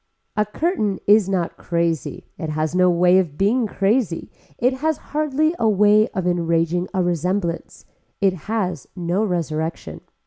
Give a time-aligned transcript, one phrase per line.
[0.35, 5.53] A curtain is not crazy, it has no way of being crazy, it has hardly
[5.59, 7.85] a way of enraging a resemblance,
[8.19, 10.01] it has no resurrection.